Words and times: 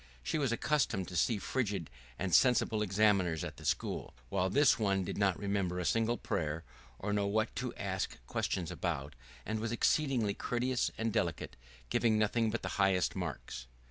She 0.23 0.39
was 0.39 0.51
accustomed 0.51 1.07
to 1.09 1.15
see 1.15 1.37
frigid 1.37 1.91
and 2.17 2.33
sensible 2.33 2.81
examiners 2.81 3.43
at 3.43 3.57
the 3.57 3.65
school, 3.65 4.15
while 4.29 4.49
this 4.49 4.79
one 4.79 5.03
did 5.03 5.15
not 5.15 5.37
remember 5.37 5.77
a 5.77 5.85
single 5.85 6.17
prayer, 6.17 6.63
or 6.97 7.13
know 7.13 7.27
what 7.27 7.55
to 7.57 7.71
ask 7.75 8.17
questions 8.25 8.71
about, 8.71 9.13
and 9.45 9.59
was 9.59 9.71
exceedingly 9.71 10.33
courteous 10.33 10.89
and 10.97 11.13
delicate, 11.13 11.55
giving 11.91 12.17
nothing 12.17 12.49
but 12.49 12.63
the 12.63 12.67
highest 12.81 13.15
marks. 13.15 13.67